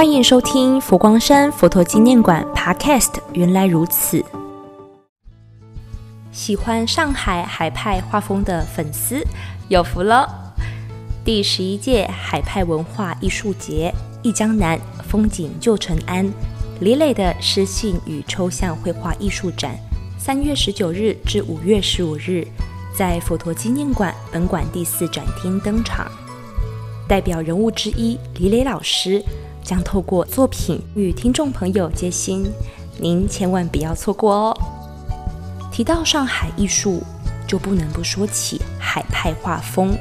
[0.00, 3.12] 欢迎收听佛光山佛陀纪念馆 Podcast。
[3.34, 4.24] 原来如此，
[6.32, 9.22] 喜欢上海海派画风的粉丝
[9.68, 10.54] 有福了。
[11.22, 13.92] 第十一届海派文化艺术节
[14.24, 16.26] “忆江南，风景旧承安”
[16.80, 19.76] 李磊的诗信与抽象绘画艺术展，
[20.18, 22.48] 三月十九日至五月十五日，
[22.96, 26.10] 在佛陀纪念馆本馆第四展厅登场。
[27.06, 29.22] 代表人物之一李磊老师。
[29.62, 32.50] 将透过作品与听众朋友接心，
[32.98, 34.58] 您千万不要错过哦。
[35.72, 37.02] 提到上海艺术，
[37.46, 39.96] 就不能不说起海派画风，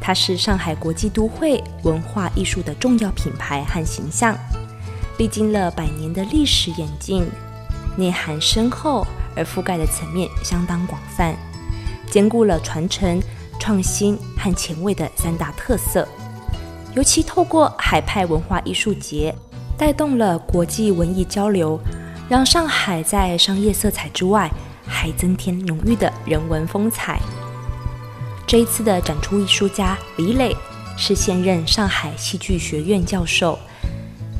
[0.00, 4.36] 它是上海国际都会文化艺术的重要品牌和形象，
[5.18, 7.28] 历经了百年的历史演进，
[7.96, 11.36] 内涵深厚而覆盖的层面相当广泛，
[12.10, 13.20] 兼顾了传承、
[13.60, 16.08] 创新和前卫的三大特色。
[16.96, 19.34] 尤其透过海派文化艺术节，
[19.76, 21.78] 带动了国际文艺交流，
[22.26, 24.50] 让上海在商业色彩之外，
[24.86, 27.20] 还增添浓郁的人文风采。
[28.46, 30.56] 这一次的展出艺术家李磊
[30.96, 33.58] 是现任上海戏剧学院教授，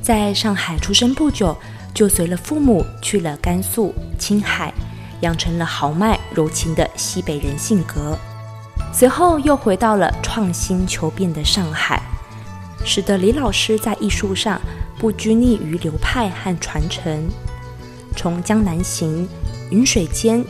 [0.00, 1.54] 在上海出生不久，
[1.92, 4.72] 就随了父母去了甘肃、青海，
[5.20, 8.16] 养成了豪迈柔情的西北人性格。
[8.94, 12.00] 随后又回到了创新求变的上海。
[12.84, 14.60] 使得李老师在艺术上
[14.98, 17.28] 不拘泥于流派和传承，
[18.16, 19.24] 从《江南行》
[19.70, 20.38] 《云水间》《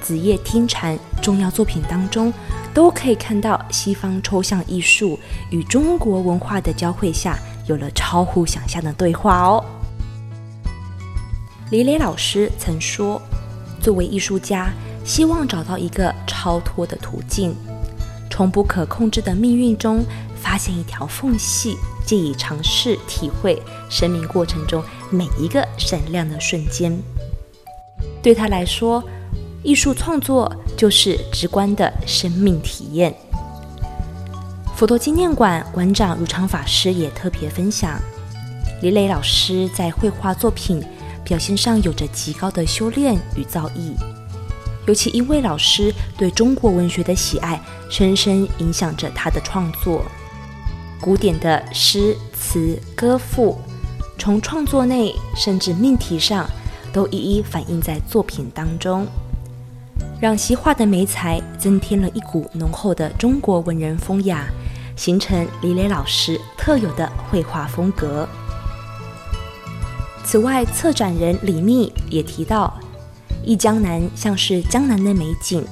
[0.00, 2.32] 子夜听蝉》重要作品当中，
[2.72, 5.18] 都可以看到西方抽象艺术
[5.50, 9.64] 与中国文化的交汇下，有了超乎想象的对话哦。
[11.70, 13.20] 李磊老师曾说
[13.82, 14.70] ：“作为艺术家，
[15.04, 17.54] 希望找到一个超脱的途径，
[18.30, 20.04] 从不可控制的命运中。”
[20.42, 26.96] 发现一条缝隙，借以尝试体会生命过程中每一个闪亮的瞬间。
[28.22, 29.02] 对他来说，
[29.62, 33.14] 艺术创作就是直观的生命体验。
[34.74, 38.00] 佛陀纪念馆馆长如常法师也特别分享，
[38.82, 40.82] 李磊老师在绘画作品
[41.22, 43.94] 表现上有着极高的修炼与造诣，
[44.86, 50.02] 尤其因为老师对中国文学的喜爱，深深影响着他的创作。
[51.00, 53.58] 古典的诗词歌赋，
[54.18, 56.46] 从创作内甚至命题上，
[56.92, 59.06] 都一一反映在作品当中，
[60.20, 64.46] 让西画的梅材增添了一股浓厚的中国文人风雅，
[64.94, 68.28] 形成李磊老师特有的绘画风格。
[70.22, 72.78] 此外，策展人李密也提到，
[73.42, 75.64] 忆江南像是江南的美景，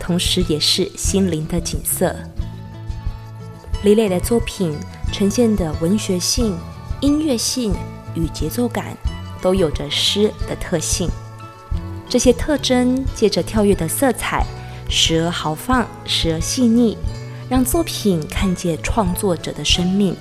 [0.00, 2.14] 同时也是心灵的景色。
[3.84, 4.74] 李磊的作品
[5.12, 6.56] 呈现的文学性、
[7.02, 7.74] 音乐性
[8.14, 8.96] 与节奏感，
[9.42, 11.06] 都有着诗的特性。
[12.08, 14.42] 这些特征借着跳跃的色彩，
[14.88, 16.96] 时而豪放，时而细腻，
[17.46, 20.16] 让作品看见创作者的生命。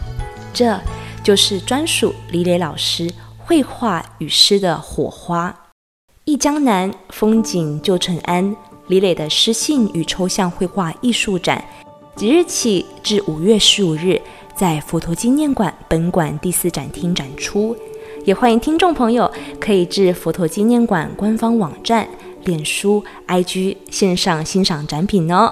[0.53, 0.77] 这
[1.23, 5.57] 就是专属李磊老师绘画与诗的火花。
[6.25, 8.53] 忆江南，风景旧承安。
[8.87, 11.63] 李磊的诗性与抽象绘画艺术展。
[12.15, 14.21] 即日起至五月十五日，
[14.55, 17.75] 在佛陀纪念馆本馆第四展厅展出，
[18.23, 22.07] 也欢迎听众朋友可以至佛陀纪念馆官方网站、
[22.43, 25.51] 脸书、IG 线上欣赏展品哦。